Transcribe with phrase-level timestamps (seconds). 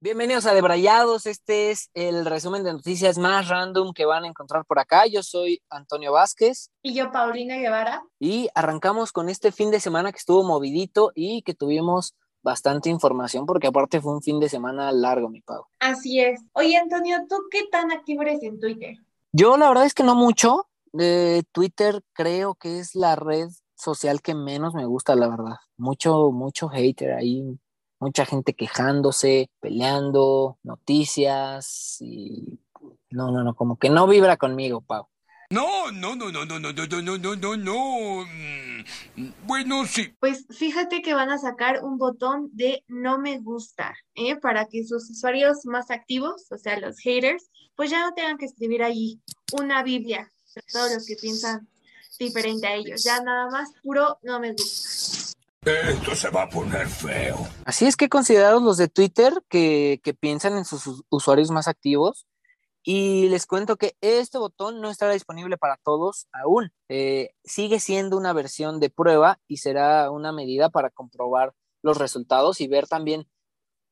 [0.00, 4.64] Bienvenidos a Debrayados, este es el resumen de noticias más random que van a encontrar
[4.64, 5.08] por acá.
[5.08, 6.70] Yo soy Antonio Vázquez.
[6.82, 8.04] Y yo, Paulina Guevara.
[8.20, 12.14] Y arrancamos con este fin de semana que estuvo movidito y que tuvimos
[12.44, 15.64] bastante información porque aparte fue un fin de semana largo, mi Pau.
[15.80, 16.42] Así es.
[16.52, 18.98] Oye, Antonio, ¿tú qué tan activo eres en Twitter?
[19.32, 20.68] Yo la verdad es que no mucho.
[20.92, 25.56] De Twitter creo que es la red social que menos me gusta, la verdad.
[25.76, 27.58] Mucho, mucho hater ahí
[28.00, 32.60] mucha gente quejándose, peleando, noticias y
[33.10, 35.08] no, no, no, como que no vibra conmigo, Pau.
[35.50, 38.26] No, no, no, no, no, no, no, no, no, no, no.
[39.46, 40.14] Bueno, sí.
[40.20, 44.36] Pues fíjate que van a sacar un botón de no me gusta, ¿eh?
[44.36, 48.44] Para que sus usuarios más activos, o sea, los haters, pues ya no tengan que
[48.44, 49.22] escribir allí
[49.58, 51.66] una Biblia de todos los que piensan
[52.18, 53.02] diferente a ellos.
[53.02, 54.97] Ya nada más puro no me gusta.
[55.68, 57.46] Esto se va a poner feo.
[57.66, 62.26] Así es que considerados los de Twitter que, piensan en sus usuarios más activos.
[62.82, 66.72] Y les cuento que este botón no estará disponible para todos aún.
[66.88, 72.62] Eh, sigue siendo una versión de prueba y será una medida para comprobar los resultados
[72.62, 73.28] y ver también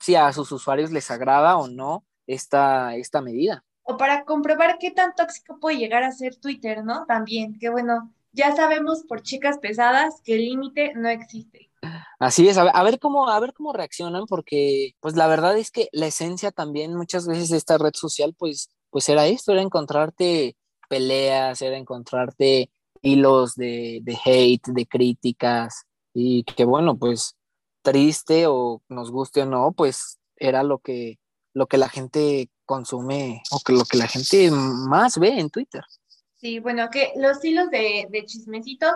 [0.00, 3.64] si a sus usuarios les agrada o no esta, esta medida.
[3.82, 7.04] O para comprobar qué tan tóxico puede llegar a ser Twitter, ¿no?
[7.04, 11.65] También, qué bueno, ya sabemos por chicas pesadas que el límite no existe.
[12.18, 15.88] Así es, a ver, cómo, a ver cómo reaccionan, porque pues la verdad es que
[15.92, 20.56] la esencia también muchas veces de esta red social, pues, pues era esto, era encontrarte
[20.88, 22.70] peleas, era encontrarte
[23.02, 27.36] hilos de, de hate, de críticas, y que bueno, pues
[27.82, 31.18] triste o nos guste o no, pues era lo que,
[31.52, 35.84] lo que la gente consume o que lo que la gente más ve en Twitter.
[36.36, 38.86] Sí, bueno, que los hilos de, chismecito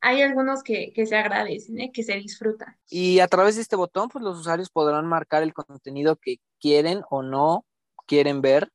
[0.00, 1.90] hay algunos que, se agradecen, ¿eh?
[1.92, 2.76] que se disfrutan.
[2.88, 7.02] Y a través de este botón, pues los usuarios podrán marcar el contenido que quieren
[7.10, 7.64] o no
[8.06, 8.70] quieren ver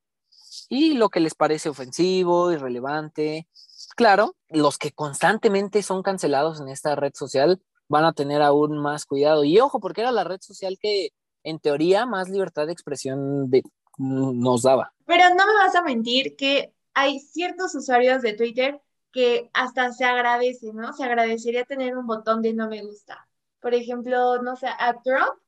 [0.69, 3.47] y lo que les parece ofensivo, irrelevante.
[3.95, 9.05] Claro, los que constantemente son cancelados en esta red social van a tener aún más
[9.05, 9.43] cuidado.
[9.43, 11.09] Y ojo, porque era la red social que
[11.43, 13.49] en teoría más libertad de expresión
[13.97, 14.93] nos daba.
[15.05, 18.81] Pero no me vas a mentir que hay ciertos usuarios de Twitter
[19.13, 20.91] que hasta se agradecen, ¿no?
[20.91, 23.29] Se agradecería tener un botón de no me gusta.
[23.61, 25.39] Por ejemplo, no sé, a Trump,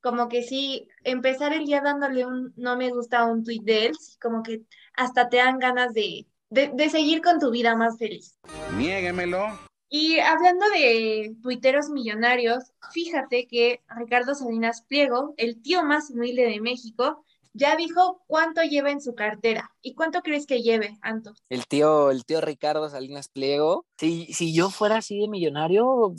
[0.00, 3.86] como que sí, empezar el día dándole un no me gusta a un tweet de
[3.86, 4.62] él, como que
[4.94, 8.38] hasta te dan ganas de, de, seguir con tu vida más feliz.
[8.76, 9.46] Niéguemelo.
[9.90, 16.60] Y hablando de tuiteros millonarios, fíjate que Ricardo Salinas Pliego, el tío más humilde de
[16.60, 19.70] México, ya dijo cuánto lleva en su cartera.
[19.82, 21.32] ¿Y cuánto crees que lleve, Anto?
[21.48, 23.86] El tío, el tío Ricardo Salinas Pliego.
[23.98, 26.14] Si, si yo fuera así de millonario,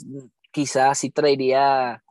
[0.50, 2.02] quizás sí traería,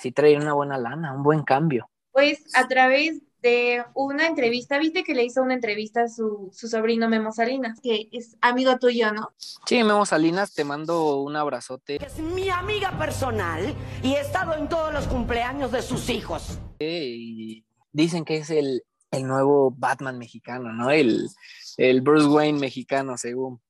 [0.00, 1.88] sí traería una buena lana, un buen cambio.
[2.12, 6.66] Pues a través de una entrevista, viste que le hizo una entrevista a su, su
[6.66, 9.34] sobrino Memo Salinas, que es amigo tuyo, ¿no?
[9.66, 12.04] Sí, Memo Salinas, te mando un abrazote.
[12.04, 16.58] Es mi amiga personal y he estado en todos los cumpleaños de sus hijos.
[16.78, 17.64] Y
[17.94, 20.90] dicen que es el, nuevo Batman mexicano, ¿no?
[20.90, 21.28] El,
[21.76, 23.62] el, Bruce Wayne mexicano, según.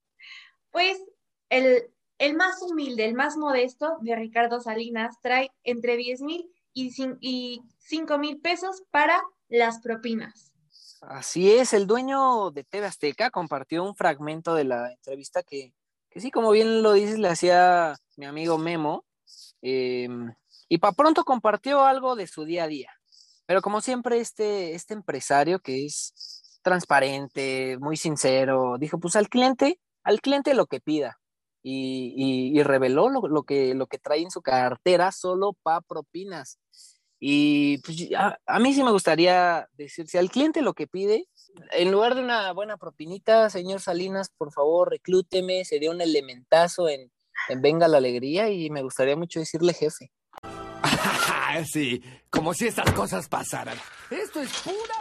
[0.71, 0.99] Pues
[1.51, 6.91] el, el, más humilde, el más modesto de Ricardo Salinas trae entre 10 mil y,
[7.21, 10.55] y 5 mil pesos para las propinas.
[11.03, 15.75] Así es, el dueño de TV Azteca compartió un fragmento de la entrevista que,
[16.09, 19.05] que sí, como bien lo dices, le hacía mi amigo Memo.
[19.61, 20.33] Em,
[20.71, 22.91] y para pronto compartió algo de su día a día.
[23.47, 26.15] Pero como siempre, este, este empresario que es
[26.63, 31.19] transparente, muy sincero, dijo, pues al cliente, al cliente lo que pida.
[31.67, 36.59] Y, reveló lo, que, lo que trae en su cartera solo para propinas.
[37.19, 41.27] Y pues, a, mí sí me gustaría decir, si al cliente lo que pide,
[41.73, 47.11] en lugar de una buena propinita, señor Salinas, por favor, reclúteme, sería un elementazo en,
[47.49, 50.11] en Venga la Alegría y me gustaría mucho decirle jefe.
[51.65, 53.77] sí, como si estas cosas pasaran.
[54.11, 54.95] Esto es pura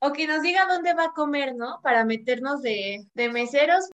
[0.00, 1.80] O que nos diga dónde va a comer, ¿no?
[1.82, 3.90] Para meternos de, de meseros.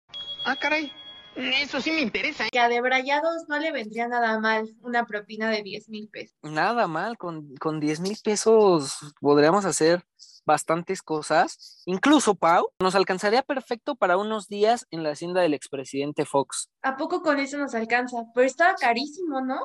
[0.44, 0.92] Ah, caray.
[1.36, 2.48] Eso sí me interesa.
[2.50, 6.36] Que a Debrayados no le vendría nada mal una propina de 10 mil pesos.
[6.42, 10.02] Nada mal, con, con 10 mil pesos podríamos hacer
[10.44, 11.82] bastantes cosas.
[11.86, 16.70] Incluso, Pau, nos alcanzaría perfecto para unos días en la hacienda del expresidente Fox.
[16.82, 18.24] ¿A poco con eso nos alcanza?
[18.34, 19.60] Pero estaba carísimo, ¿no?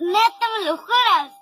[0.00, 1.32] ¿Neta me lo juras?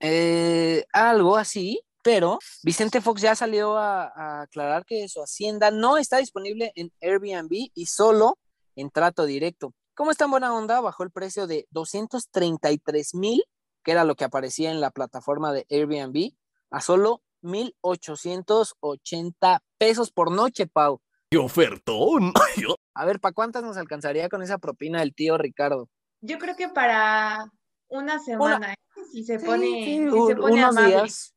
[0.00, 6.16] Eh, algo así, pero Vicente Fox ya salió a, aclarar que su hacienda no está
[6.18, 8.36] disponible en Airbnb y solo
[8.74, 9.72] en trato directo.
[9.94, 10.80] ¿Cómo está en buena onda?
[10.80, 13.44] Bajó el precio de 233 mil,
[13.84, 16.32] que era lo que aparecía en la plataforma de Airbnb,
[16.70, 21.00] a solo 1,880 pesos por noche, Pau.
[21.30, 22.32] ¡Qué ofertón!
[22.94, 25.88] A ver, ¿para cuántas nos alcanzaría con esa propina del tío Ricardo?
[26.20, 27.52] Yo creo que para
[27.88, 28.76] una semana, ¿eh?
[29.12, 30.94] si se Sí, pone, sí, si se pone unos amable.
[30.96, 31.34] días.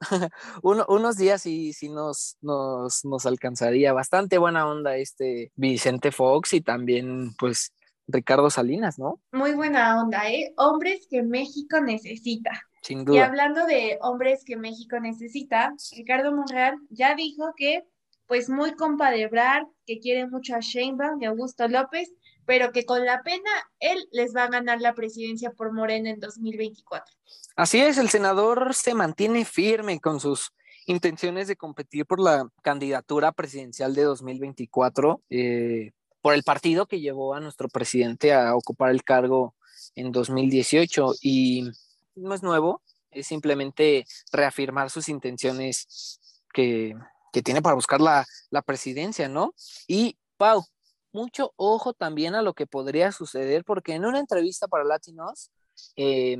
[0.62, 3.92] Uno- unos días y sí nos, nos, nos alcanzaría.
[3.92, 7.72] Bastante buena onda este Vicente Fox y también, pues,
[8.08, 9.20] Ricardo Salinas, ¿no?
[9.30, 10.52] Muy buena onda, ¿eh?
[10.56, 12.50] Hombres que México necesita.
[12.82, 13.26] Sin Y duda.
[13.26, 17.84] hablando de hombres que México necesita, Ricardo Monreal ya dijo que,
[18.26, 22.10] pues muy compa de Ebrard, que quiere mucho a Sheinbaum y Augusto López,
[22.46, 26.20] pero que con la pena él les va a ganar la presidencia por Morena en
[26.20, 27.14] 2024.
[27.56, 30.52] Así es, el senador se mantiene firme con sus
[30.86, 37.34] intenciones de competir por la candidatura presidencial de 2024 eh, por el partido que llevó
[37.34, 39.54] a nuestro presidente a ocupar el cargo
[39.94, 41.68] en 2018 y
[42.14, 42.80] no es nuevo,
[43.10, 46.18] es simplemente reafirmar sus intenciones
[46.52, 46.94] que,
[47.32, 49.54] que tiene para buscar la, la presidencia, ¿no?
[49.86, 50.64] Y Pau,
[51.12, 55.50] mucho ojo también a lo que podría suceder porque en una entrevista para Latinos,
[55.96, 56.36] eh,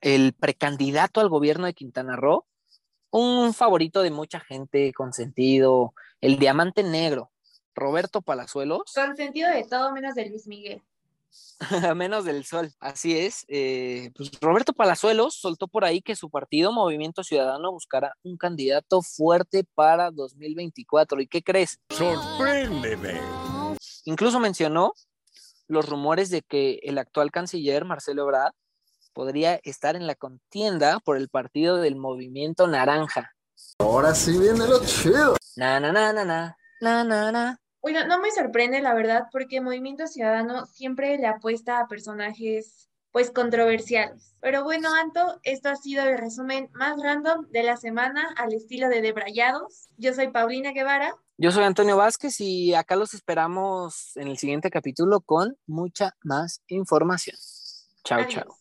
[0.00, 2.46] el precandidato al gobierno de Quintana Roo,
[3.10, 7.32] un favorito de mucha gente consentido, el diamante negro,
[7.74, 10.82] Roberto Palazuelos, Con sentido de todo menos de Luis Miguel.
[11.90, 13.44] a menos del sol, así es.
[13.48, 19.02] eh, pues Roberto Palazuelos soltó por ahí que su partido Movimiento Ciudadano buscará un candidato
[19.02, 21.20] fuerte para 2024.
[21.20, 21.78] ¿Y qué crees?
[21.90, 23.20] ¡Sorpréndeme!
[24.04, 24.94] Incluso mencionó
[25.68, 28.52] los rumores de que el actual canciller Marcelo Ebrard
[29.12, 33.32] podría estar en la contienda por el partido del Movimiento Naranja.
[33.78, 35.36] Ahora sí viene lo chido.
[35.56, 37.60] Na na na na na na na na.
[37.82, 43.30] Bueno, no me sorprende la verdad porque Movimiento Ciudadano siempre le apuesta a personajes pues
[43.30, 44.34] controversiales.
[44.40, 48.88] Pero bueno, Anto, esto ha sido el resumen más random de la semana al estilo
[48.88, 49.88] de Debrayados.
[49.96, 51.14] Yo soy Paulina Guevara.
[51.36, 56.62] Yo soy Antonio Vázquez y acá los esperamos en el siguiente capítulo con mucha más
[56.68, 57.36] información.
[58.04, 58.34] Chao, Adiós.
[58.34, 58.59] chao.